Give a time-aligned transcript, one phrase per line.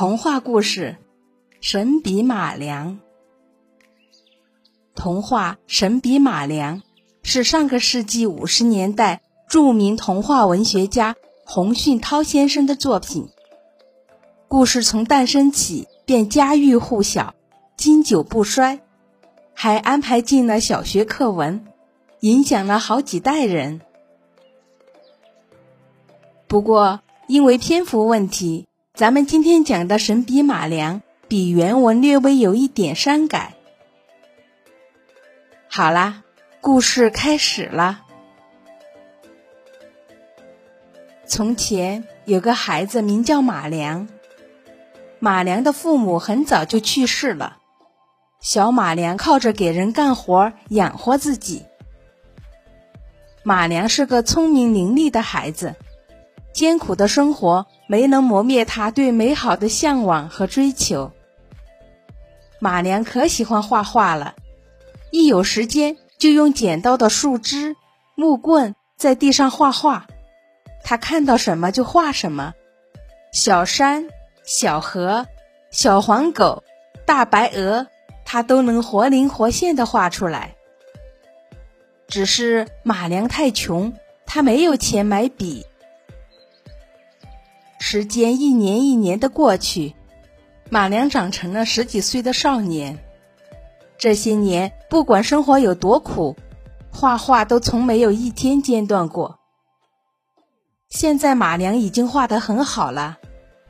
[0.00, 0.96] 童话故事
[1.60, 2.92] 《神笔马良》。
[4.94, 6.78] 童话《神笔马良》
[7.22, 13.28] 是上个世纪五十年代著名童话文学家洪训涛先生的作品。
[14.48, 17.34] 故事从诞生起便家喻户晓、
[17.76, 18.80] 经久不衰，
[19.52, 21.66] 还安排进了小学课文，
[22.20, 23.82] 影响了好几代人。
[26.46, 28.66] 不过，因为篇幅问题。
[29.00, 33.54] 咱们今天讲的神笔马良比原文略微有一点删改。
[35.70, 36.22] 好啦，
[36.60, 38.02] 故事开始了。
[41.24, 44.06] 从前有个孩子名叫马良，
[45.18, 47.56] 马良的父母很早就去世了，
[48.38, 51.64] 小马良靠着给人干活养活自己。
[53.42, 55.74] 马良是个聪明伶俐的孩子，
[56.52, 57.66] 艰苦的生活。
[57.90, 61.10] 没能磨灭他对美好的向往和追求。
[62.60, 64.36] 马良可喜欢画画了，
[65.10, 67.74] 一有时间就用捡到的树枝、
[68.14, 70.06] 木棍在地上画画。
[70.84, 72.54] 他看到什么就画什么，
[73.32, 74.06] 小山、
[74.44, 75.26] 小河、
[75.72, 76.62] 小黄狗、
[77.04, 77.88] 大白鹅，
[78.24, 80.54] 他都能活灵活现的画出来。
[82.06, 83.94] 只是马良太穷，
[84.26, 85.66] 他没有钱买笔。
[87.82, 89.94] 时间一年一年的过去，
[90.68, 92.98] 马良长成了十几岁的少年。
[93.96, 96.36] 这些年，不管生活有多苦，
[96.92, 99.40] 画画都从没有一天间断过。
[100.90, 103.16] 现在，马良已经画得很好了。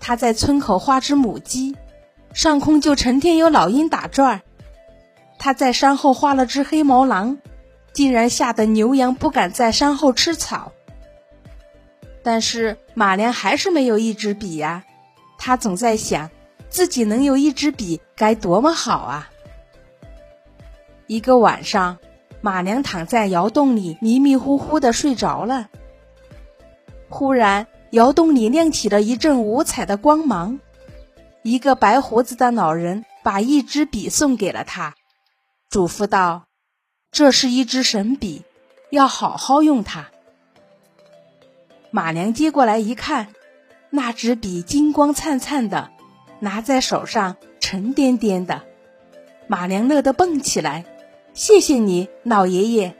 [0.00, 1.76] 他在村口画只母鸡，
[2.34, 4.40] 上空就成天有老鹰打转儿。
[5.38, 7.38] 他在山后画了只黑毛狼，
[7.92, 10.72] 竟然吓得牛羊不敢在山后吃草。
[12.22, 14.84] 但是马良还是没有一支笔呀，
[15.38, 16.30] 他总在想，
[16.68, 19.30] 自己能有一支笔该多么好啊！
[21.08, 21.98] 一个晚上，
[22.40, 25.68] 马良躺在窑洞里迷迷糊糊的睡着了。
[27.08, 30.60] 忽然，窑洞里亮起了一阵五彩的光芒，
[31.42, 34.94] 一个白胡子的老人把一支笔送给了他，
[35.68, 36.44] 嘱咐道
[37.10, 38.44] ：“这是一支神笔，
[38.90, 40.06] 要好好用它。”
[41.94, 43.28] 马良接过来一看，
[43.90, 45.90] 那支笔金光灿灿的，
[46.40, 48.62] 拿在手上沉甸甸的。
[49.46, 50.86] 马良乐得蹦起来
[51.34, 52.96] ：“谢谢你，老爷爷！”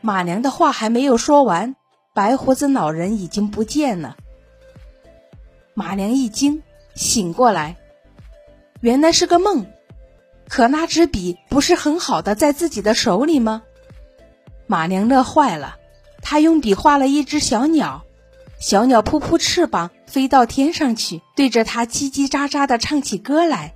[0.00, 1.74] 马良的话还没有说完，
[2.14, 4.16] 白胡子老人已经不见了。
[5.74, 6.62] 马良一惊，
[6.94, 7.74] 醒过来，
[8.80, 9.66] 原来是个梦。
[10.48, 13.64] 可那支笔不是很好的在自己的手里吗？
[14.68, 15.76] 马良乐坏了。
[16.28, 18.02] 他用笔画了一只小鸟，
[18.58, 23.74] 小鸟扑扑翅膀飞到天上去，对着他叽叽喳喳的唱起歌来。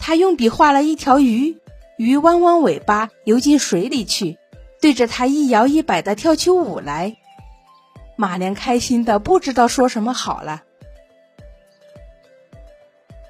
[0.00, 1.56] 他用笔画了一条鱼，
[1.98, 4.38] 鱼弯弯尾巴游进水里去，
[4.80, 7.16] 对着他一摇一摆的跳起舞来。
[8.16, 10.64] 马良开心的不知道说什么好了。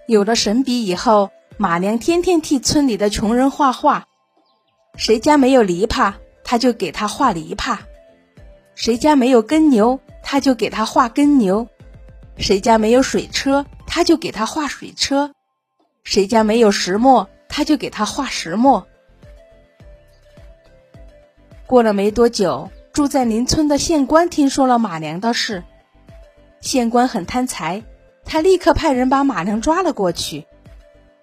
[0.06, 4.06] 有了神笔以后，马良天天替村里的穷人画画，
[4.96, 7.76] 谁家没有篱笆，他就给他画篱笆。
[8.76, 11.66] 谁家没有耕牛，他就给他画耕牛；
[12.36, 15.30] 谁家没有水车，他就给他画水车；
[16.04, 18.86] 谁家没有石磨，他就给他画石磨。
[21.66, 25.64] 过了没多久，住在邻村的县官听说了马良的事，
[26.60, 27.82] 县官很贪财，
[28.26, 30.44] 他立刻派人把马良抓了过去。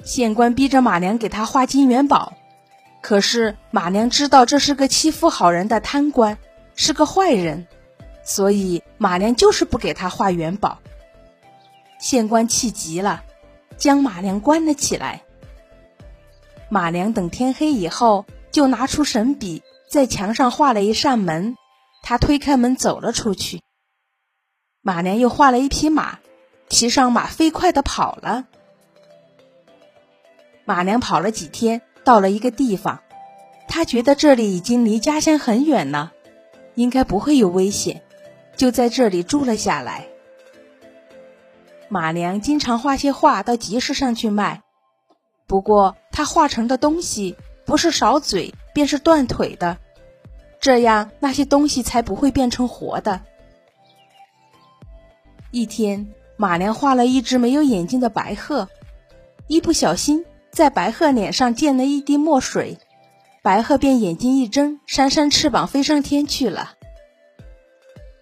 [0.03, 2.33] 县官逼着马良给他画金元宝，
[2.99, 6.39] 可是马良知道这是个欺负好人的贪官。
[6.75, 7.67] 是个坏人，
[8.23, 10.79] 所以马良就是不给他画元宝。
[12.00, 13.23] 县官气急了，
[13.78, 15.23] 将马良关了起来。
[16.69, 21.56] 马良等天黑以后，就拿出神笔，在墙上画了一扇门。
[22.01, 23.62] 他推开门走了出去。
[24.81, 26.19] 马良又画了一匹马，
[26.68, 28.45] 骑上马飞快的跑了。
[30.65, 33.01] 马良跑了几天，到了一个地方，
[33.69, 36.12] 他觉得这里已经离家乡很远了。
[36.75, 38.01] 应该不会有危险，
[38.55, 40.07] 就在这里住了下来。
[41.89, 44.63] 马良经常画些画到集市上去卖，
[45.45, 47.35] 不过他画成的东西
[47.65, 49.77] 不是少嘴便是断腿的，
[50.59, 53.21] 这样那些东西才不会变成活的。
[55.51, 58.67] 一天，马良画了一只没有眼睛的白鹤，
[59.45, 62.79] 一不小心在白鹤脸上溅了一滴墨水。
[63.44, 66.75] 白鹤便眼睛一睁，扇扇翅膀飞上天去了。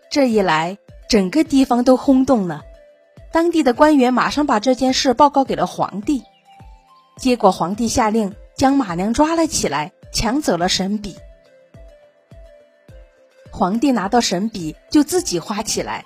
[0.10, 2.64] 这一来，整个地方都轰动了，
[3.32, 6.24] 当地的官员马上把这件事报告给了皇帝，
[7.18, 11.16] 结果皇帝下令将马良抓了起来，抢走了神笔。
[13.52, 16.04] 皇帝拿到神笔就自己画起来，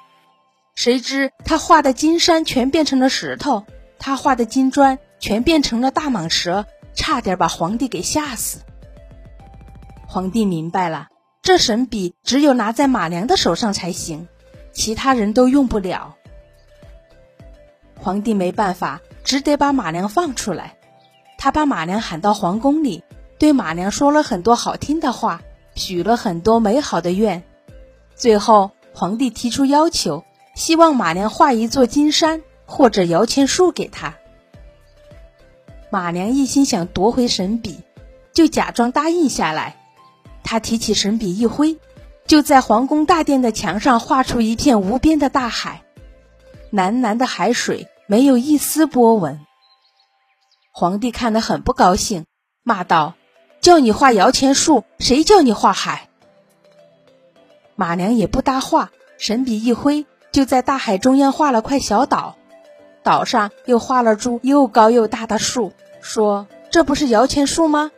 [0.76, 3.64] 谁知他画的金山全变成了石头，
[3.98, 8.60] 他画的金砖全变成了大蟒蛇，差点把皇帝给吓死。
[10.16, 11.10] 皇帝明白了，
[11.42, 14.30] 这神笔只有拿在马良的手上才行，
[14.72, 16.16] 其他人都用不了。
[18.00, 20.78] 皇帝没办法，只得把马良放出来。
[21.38, 23.04] 他把马良喊到皇宫里，
[23.38, 25.42] 对马良说了很多好听的话，
[25.74, 27.44] 许了很多美好的愿。
[28.16, 30.24] 最后，皇帝提出要求，
[30.56, 34.16] 希望马良画一座金山或者摇钱树给他。
[35.90, 37.82] 马良一心想夺回神笔，
[38.32, 39.82] 就假装答应下来。
[40.45, 41.80] 他提起神笔一挥，
[42.27, 45.81] 就在皇宫大殿的墙上画出一片无边的大海。
[46.69, 49.39] 蓝蓝的海水没有一丝波纹。
[50.71, 52.25] 皇帝看得很不高兴，
[52.62, 53.15] 骂道
[53.59, 56.09] ：“叫你画摇钱树，谁叫你画海？”
[57.75, 62.36] 马良也不搭话，神笔一挥，就在大海中央画了块小岛，
[63.03, 67.89] 岛上又画了株又高又大的树，说：“这不是摇钱树吗？”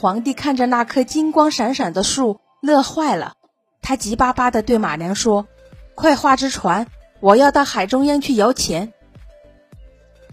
[0.00, 3.34] 皇帝看着那棵金光闪闪的树，乐坏了。
[3.82, 5.46] 他急巴巴地对马良说
[5.94, 6.86] ：“快画只船！”
[7.20, 8.94] 我要到海中央去摇钱。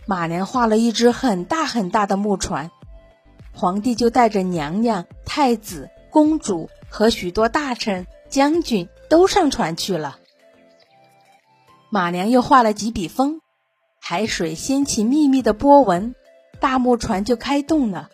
[0.05, 2.71] 马良画了一只很大很大的木船，
[3.53, 10.17] 皇帝就带着娘娘、太子、公主和许多大臣、将军都上船去了。
[11.89, 13.41] 马良又画了几笔风，
[13.99, 16.15] 海水掀起密密的波纹，
[16.61, 18.07] 大木船就开动了。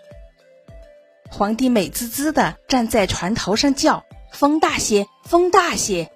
[1.36, 6.12] 皇帝美滋滋的站在船头上叫：“风大些，风大些。”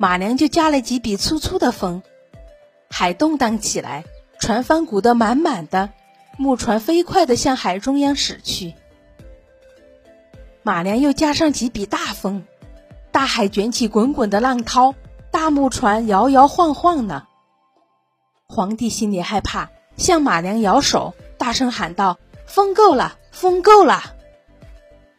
[0.00, 2.02] 马良就加了几笔粗粗的风，
[2.88, 4.04] 海动荡起来，
[4.40, 5.90] 船帆鼓得满满的，
[6.38, 8.72] 木船飞快地向海中央驶去。
[10.62, 12.42] 马良又加上几笔大风，
[13.12, 14.94] 大海卷起滚滚的浪涛，
[15.30, 17.26] 大木船摇摇晃晃呢。
[18.46, 24.14] 皇帝心里害怕，向马良摇手，大声喊道：“风够了，风够了！”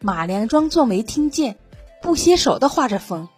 [0.00, 1.56] 马良装作没听见，
[2.00, 3.28] 不歇手的画着风。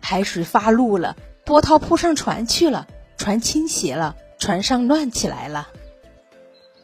[0.00, 2.86] 海水发怒了，波涛扑上船去了，
[3.16, 5.68] 船倾斜了，船上乱起来了。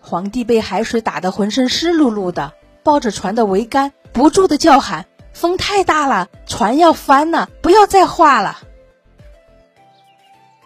[0.01, 2.53] 皇帝被海水打得浑身湿漉漉的，
[2.83, 8.59] 抱着船的桅杆，不住的叫喊：“风太大了，船要翻了，不要再画了。”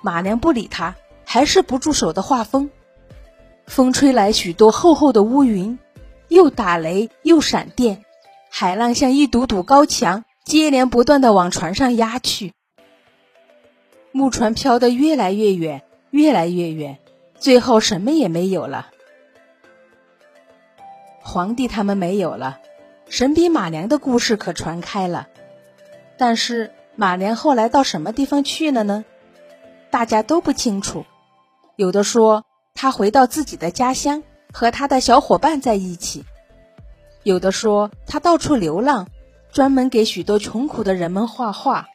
[0.02, 0.94] 马良不理他，
[1.24, 2.70] 还是不住手的画风。
[3.66, 5.78] 风吹来许多厚厚的乌云，
[6.28, 8.04] 又打雷又闪电，
[8.50, 10.24] 海浪像一堵堵高墙。
[10.44, 12.54] 接连不断的往船上压去，
[14.12, 16.96] 木船飘得越来越远，越来越远，
[17.38, 18.88] 最后什么也没有了。
[21.20, 22.60] 皇帝他们没有了，
[23.10, 25.28] 神笔马良的故事可传开了。
[26.16, 29.04] 但是马良后来到什么地方去了呢？
[29.90, 31.04] 大家都不清楚。
[31.76, 34.22] 有的说他回到自己的家乡，
[34.52, 36.22] 和他的小伙伴在一起；
[37.22, 39.06] 有的说他到处流浪。
[39.50, 41.88] 专门给许多穷苦的人们画画。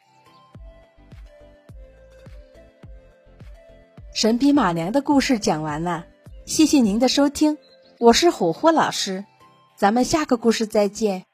[4.11, 6.05] 神笔马良的故事讲完了，
[6.45, 7.59] 谢谢您的收听，
[7.99, 9.23] 我是虎虎老师，
[9.77, 11.25] 咱们下个故事再见。